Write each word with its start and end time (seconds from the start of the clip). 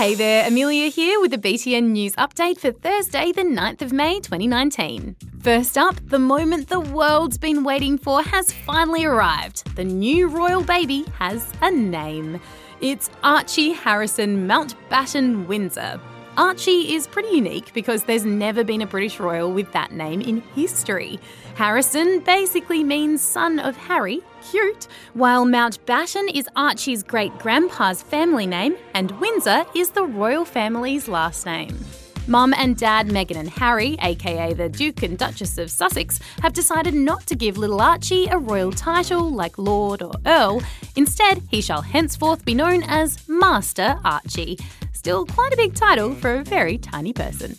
Hey 0.00 0.14
there, 0.14 0.46
Amelia 0.46 0.88
here 0.88 1.20
with 1.20 1.30
the 1.30 1.36
BTN 1.36 1.90
News 1.90 2.16
Update 2.16 2.56
for 2.56 2.72
Thursday, 2.72 3.32
the 3.32 3.42
9th 3.42 3.82
of 3.82 3.92
May 3.92 4.18
2019. 4.18 5.14
First 5.40 5.76
up, 5.76 5.94
the 6.06 6.18
moment 6.18 6.70
the 6.70 6.80
world's 6.80 7.36
been 7.36 7.64
waiting 7.64 7.98
for 7.98 8.22
has 8.22 8.50
finally 8.50 9.04
arrived. 9.04 9.76
The 9.76 9.84
new 9.84 10.28
royal 10.28 10.62
baby 10.62 11.04
has 11.18 11.52
a 11.60 11.70
name. 11.70 12.40
It's 12.80 13.10
Archie 13.22 13.74
Harrison 13.74 14.48
Mountbatten 14.48 15.46
Windsor. 15.46 16.00
Archie 16.40 16.94
is 16.94 17.06
pretty 17.06 17.36
unique 17.36 17.70
because 17.74 18.04
there's 18.04 18.24
never 18.24 18.64
been 18.64 18.80
a 18.80 18.86
British 18.86 19.20
royal 19.20 19.52
with 19.52 19.70
that 19.72 19.92
name 19.92 20.22
in 20.22 20.40
history. 20.54 21.20
Harrison 21.54 22.20
basically 22.20 22.82
means 22.82 23.20
son 23.20 23.58
of 23.58 23.76
Harry, 23.76 24.20
cute, 24.50 24.88
while 25.12 25.44
Mountbatten 25.44 26.34
is 26.34 26.48
Archie's 26.56 27.02
great 27.02 27.38
grandpa's 27.38 28.00
family 28.00 28.46
name, 28.46 28.74
and 28.94 29.10
Windsor 29.20 29.66
is 29.74 29.90
the 29.90 30.02
royal 30.02 30.46
family's 30.46 31.08
last 31.08 31.44
name. 31.44 31.78
Mum 32.26 32.54
and 32.56 32.74
dad 32.74 33.08
Meghan 33.08 33.36
and 33.36 33.50
Harry, 33.50 33.98
aka 34.00 34.54
the 34.54 34.70
Duke 34.70 35.02
and 35.02 35.18
Duchess 35.18 35.58
of 35.58 35.70
Sussex, 35.70 36.20
have 36.40 36.54
decided 36.54 36.94
not 36.94 37.26
to 37.26 37.36
give 37.36 37.58
little 37.58 37.82
Archie 37.82 38.28
a 38.28 38.38
royal 38.38 38.72
title 38.72 39.30
like 39.30 39.58
Lord 39.58 40.00
or 40.00 40.14
Earl. 40.24 40.62
Instead, 40.96 41.42
he 41.50 41.60
shall 41.60 41.82
henceforth 41.82 42.46
be 42.46 42.54
known 42.54 42.82
as 42.84 43.28
Master 43.28 44.00
Archie. 44.04 44.56
Still 45.00 45.24
quite 45.24 45.50
a 45.50 45.56
big 45.56 45.74
title 45.74 46.14
for 46.14 46.34
a 46.34 46.44
very 46.44 46.76
tiny 46.76 47.14
person. 47.14 47.56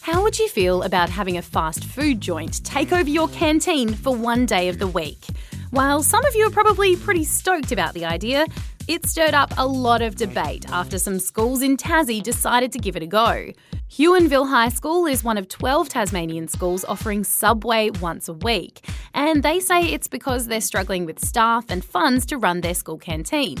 How 0.00 0.22
would 0.22 0.38
you 0.38 0.48
feel 0.48 0.84
about 0.84 1.10
having 1.10 1.38
a 1.38 1.42
fast 1.42 1.84
food 1.84 2.20
joint 2.20 2.64
take 2.64 2.92
over 2.92 3.10
your 3.10 3.26
canteen 3.30 3.92
for 3.92 4.14
one 4.14 4.46
day 4.46 4.68
of 4.68 4.78
the 4.78 4.86
week? 4.86 5.26
While 5.70 6.04
some 6.04 6.24
of 6.24 6.36
you 6.36 6.46
are 6.46 6.50
probably 6.50 6.94
pretty 6.94 7.24
stoked 7.24 7.72
about 7.72 7.94
the 7.94 8.04
idea, 8.04 8.46
it 8.86 9.06
stirred 9.06 9.34
up 9.34 9.54
a 9.56 9.66
lot 9.66 10.02
of 10.02 10.14
debate 10.14 10.70
after 10.70 11.00
some 11.00 11.18
schools 11.18 11.60
in 11.60 11.76
Tassie 11.76 12.22
decided 12.22 12.70
to 12.74 12.78
give 12.78 12.94
it 12.94 13.02
a 13.02 13.08
go. 13.08 13.50
Huonville 13.90 14.48
High 14.48 14.68
School 14.68 15.06
is 15.06 15.24
one 15.24 15.36
of 15.36 15.48
12 15.48 15.88
Tasmanian 15.88 16.46
schools 16.46 16.84
offering 16.84 17.24
Subway 17.24 17.90
once 18.00 18.28
a 18.28 18.34
week, 18.34 18.86
and 19.14 19.42
they 19.42 19.58
say 19.58 19.82
it's 19.82 20.06
because 20.06 20.46
they're 20.46 20.60
struggling 20.60 21.06
with 21.06 21.18
staff 21.18 21.64
and 21.68 21.84
funds 21.84 22.24
to 22.26 22.38
run 22.38 22.60
their 22.60 22.74
school 22.74 22.98
canteen. 22.98 23.58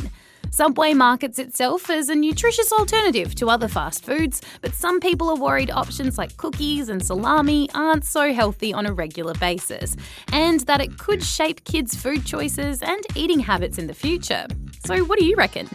Subway 0.54 0.92
markets 0.92 1.38
itself 1.38 1.88
as 1.88 2.10
a 2.10 2.14
nutritious 2.14 2.72
alternative 2.72 3.34
to 3.36 3.48
other 3.48 3.68
fast 3.68 4.04
foods, 4.04 4.42
but 4.60 4.74
some 4.74 5.00
people 5.00 5.30
are 5.30 5.36
worried 5.36 5.70
options 5.70 6.18
like 6.18 6.36
cookies 6.36 6.90
and 6.90 7.02
salami 7.02 7.70
aren't 7.74 8.04
so 8.04 8.34
healthy 8.34 8.74
on 8.74 8.84
a 8.84 8.92
regular 8.92 9.32
basis, 9.32 9.96
and 10.30 10.60
that 10.60 10.82
it 10.82 10.98
could 10.98 11.22
shape 11.22 11.64
kids' 11.64 11.96
food 11.96 12.26
choices 12.26 12.82
and 12.82 13.02
eating 13.14 13.40
habits 13.40 13.78
in 13.78 13.86
the 13.86 13.94
future. 13.94 14.46
So, 14.84 15.02
what 15.04 15.18
do 15.18 15.24
you 15.24 15.36
reckon? 15.36 15.70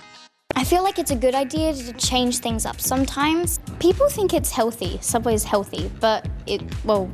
I 0.56 0.64
feel 0.64 0.84
like 0.84 1.00
it's 1.00 1.12
a 1.12 1.16
good 1.16 1.34
idea 1.34 1.73
to 1.73 1.94
change 1.94 2.38
things 2.38 2.67
up 2.67 2.80
sometimes. 2.80 3.59
People 3.80 4.08
think 4.09 4.36
it's 4.36 4.52
healthy, 4.52 5.00
Subway 5.02 5.34
is 5.34 5.44
healthy, 5.44 5.89
but 6.00 6.30
it, 6.45 6.62
well, 6.86 7.09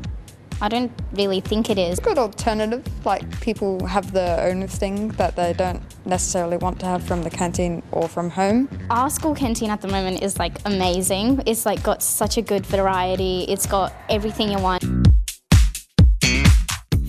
I 0.64 0.69
don't 0.69 0.94
really 1.11 1.42
think 1.42 1.69
it 1.69 1.78
is. 1.78 2.00
A 2.00 2.02
good 2.02 2.17
alternative, 2.17 2.88
like 3.06 3.42
people 3.42 3.86
have 3.86 4.14
their 4.14 4.47
own 4.47 4.66
thing 4.66 5.09
that 5.20 5.36
they 5.36 5.52
don't 5.52 5.81
necessarily 6.05 6.55
want 6.55 6.80
to 6.80 6.86
have 6.86 7.03
from 7.03 7.22
the 7.22 7.30
canteen 7.30 7.83
or 7.92 8.08
from 8.08 8.30
home. 8.30 8.70
Our 8.89 9.09
school 9.09 9.36
canteen 9.36 9.70
at 9.70 9.81
the 9.81 9.89
moment 9.89 10.23
is 10.23 10.39
like 10.39 10.59
amazing. 10.64 11.44
It's 11.45 11.66
like 11.66 11.83
got 11.83 12.02
such 12.02 12.38
a 12.38 12.42
good 12.42 12.66
variety. 12.66 13.44
It's 13.50 13.66
got 13.66 13.92
everything 14.08 14.52
you 14.52 14.58
want. 14.58 14.83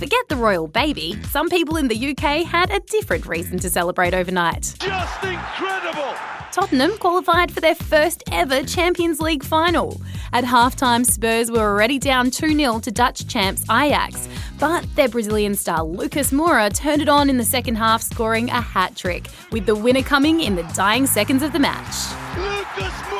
Forget 0.01 0.29
the 0.29 0.37
royal 0.37 0.67
baby. 0.67 1.17
Some 1.31 1.49
people 1.49 1.77
in 1.77 1.87
the 1.87 2.11
UK 2.11 2.45
had 2.45 2.73
a 2.73 2.81
different 2.81 3.25
reason 3.25 3.61
to 3.61 3.71
celebrate 3.71 4.15
overnight. 4.15 4.75
Just 4.81 5.23
incredible! 5.23 6.44
Tottenham 6.55 6.97
qualified 6.99 7.51
for 7.51 7.61
their 7.61 7.75
first 7.75 8.23
ever 8.31 8.63
Champions 8.63 9.19
League 9.19 9.43
final. 9.43 10.01
At 10.33 10.45
halftime, 10.45 11.05
Spurs 11.05 11.51
were 11.51 11.59
already 11.59 11.99
down 11.99 12.31
2 12.31 12.55
0 12.55 12.79
to 12.79 12.93
Dutch 12.93 13.27
champs 13.27 13.65
Ajax, 13.65 14.29
but 14.61 14.87
their 14.95 15.09
Brazilian 15.09 15.57
star 15.57 15.83
Lucas 15.83 16.31
Moura 16.31 16.73
turned 16.73 17.03
it 17.03 17.09
on 17.09 17.29
in 17.29 17.39
the 17.39 17.45
second 17.45 17.75
half, 17.75 18.03
scoring 18.03 18.51
a 18.51 18.61
hat 18.61 18.95
trick, 18.95 19.27
with 19.51 19.67
the 19.67 19.75
winner 19.75 20.03
coming 20.03 20.43
in 20.43 20.55
the 20.55 20.63
dying 20.77 21.09
seconds 21.09 21.43
of 21.43 21.53
the 21.53 21.59
match. 21.59 23.14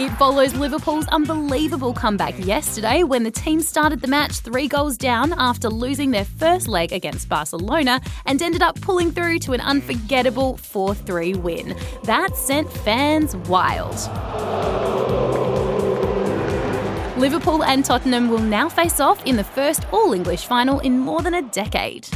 It 0.00 0.08
follows 0.12 0.54
Liverpool's 0.54 1.06
unbelievable 1.08 1.92
comeback 1.92 2.32
yesterday 2.38 3.02
when 3.02 3.22
the 3.22 3.30
team 3.30 3.60
started 3.60 4.00
the 4.00 4.08
match 4.08 4.38
three 4.38 4.66
goals 4.66 4.96
down 4.96 5.34
after 5.36 5.68
losing 5.68 6.10
their 6.10 6.24
first 6.24 6.68
leg 6.68 6.90
against 6.90 7.28
Barcelona 7.28 8.00
and 8.24 8.40
ended 8.40 8.62
up 8.62 8.80
pulling 8.80 9.10
through 9.10 9.40
to 9.40 9.52
an 9.52 9.60
unforgettable 9.60 10.56
4 10.56 10.94
3 10.94 11.34
win. 11.34 11.76
That 12.04 12.34
sent 12.34 12.72
fans 12.72 13.36
wild. 13.46 13.94
Liverpool 17.18 17.62
and 17.62 17.84
Tottenham 17.84 18.30
will 18.30 18.38
now 18.38 18.70
face 18.70 19.00
off 19.00 19.22
in 19.26 19.36
the 19.36 19.44
first 19.44 19.84
All 19.92 20.14
English 20.14 20.46
final 20.46 20.78
in 20.80 20.98
more 20.98 21.20
than 21.20 21.34
a 21.34 21.42
decade. 21.42 22.08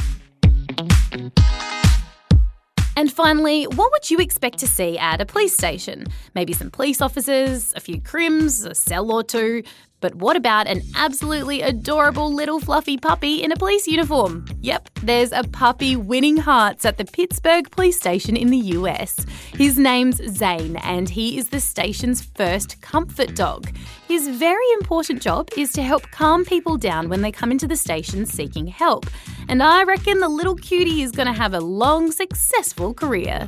And 2.96 3.12
finally, 3.12 3.64
what 3.64 3.90
would 3.90 4.10
you 4.10 4.18
expect 4.18 4.58
to 4.58 4.68
see 4.68 4.96
at 4.98 5.20
a 5.20 5.26
police 5.26 5.54
station? 5.54 6.06
Maybe 6.34 6.52
some 6.52 6.70
police 6.70 7.00
officers, 7.00 7.72
a 7.74 7.80
few 7.80 8.00
crims, 8.00 8.64
a 8.64 8.74
cell 8.74 9.10
or 9.10 9.24
two. 9.24 9.64
But 10.04 10.16
what 10.16 10.36
about 10.36 10.66
an 10.66 10.82
absolutely 10.94 11.62
adorable 11.62 12.30
little 12.30 12.60
fluffy 12.60 12.98
puppy 12.98 13.42
in 13.42 13.52
a 13.52 13.56
police 13.56 13.86
uniform? 13.86 14.44
Yep, 14.60 14.90
there's 15.02 15.32
a 15.32 15.44
puppy 15.44 15.96
winning 15.96 16.36
hearts 16.36 16.84
at 16.84 16.98
the 16.98 17.06
Pittsburgh 17.06 17.70
police 17.70 17.96
station 17.96 18.36
in 18.36 18.50
the 18.50 18.58
US. 18.76 19.24
His 19.54 19.78
name's 19.78 20.20
Zane, 20.36 20.76
and 20.76 21.08
he 21.08 21.38
is 21.38 21.48
the 21.48 21.58
station's 21.58 22.22
first 22.22 22.82
comfort 22.82 23.34
dog. 23.34 23.74
His 24.06 24.28
very 24.28 24.70
important 24.74 25.22
job 25.22 25.48
is 25.56 25.72
to 25.72 25.82
help 25.82 26.02
calm 26.10 26.44
people 26.44 26.76
down 26.76 27.08
when 27.08 27.22
they 27.22 27.32
come 27.32 27.50
into 27.50 27.66
the 27.66 27.74
station 27.74 28.26
seeking 28.26 28.66
help. 28.66 29.06
And 29.48 29.62
I 29.62 29.84
reckon 29.84 30.20
the 30.20 30.28
little 30.28 30.54
cutie 30.54 31.00
is 31.00 31.12
going 31.12 31.28
to 31.28 31.32
have 31.32 31.54
a 31.54 31.60
long, 31.60 32.12
successful 32.12 32.92
career. 32.92 33.46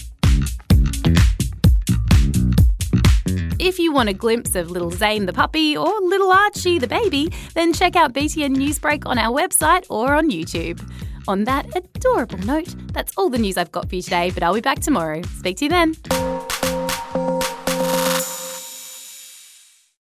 If 3.58 3.78
you 3.78 3.90
want 3.90 4.10
a 4.10 4.12
glimpse 4.12 4.54
of 4.54 4.70
little 4.70 4.90
Zane 4.90 5.24
the 5.24 5.32
puppy 5.32 5.76
or 5.76 5.90
little 6.02 6.30
Archie 6.30 6.78
the 6.78 6.86
baby, 6.86 7.32
then 7.54 7.72
check 7.72 7.96
out 7.96 8.12
BTN 8.12 8.54
Newsbreak 8.54 9.06
on 9.06 9.18
our 9.18 9.34
website 9.34 9.86
or 9.88 10.14
on 10.14 10.30
YouTube. 10.30 10.80
On 11.26 11.44
that 11.44 11.74
adorable 11.74 12.38
note, 12.38 12.74
that's 12.92 13.12
all 13.16 13.30
the 13.30 13.38
news 13.38 13.56
I've 13.56 13.72
got 13.72 13.88
for 13.88 13.94
you 13.94 14.02
today, 14.02 14.30
but 14.30 14.42
I'll 14.42 14.54
be 14.54 14.60
back 14.60 14.80
tomorrow. 14.80 15.22
Speak 15.22 15.56
to 15.58 15.64
you 15.64 15.70
then. 15.70 16.35